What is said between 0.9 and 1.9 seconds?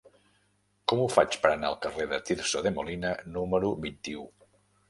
Com ho faig per anar al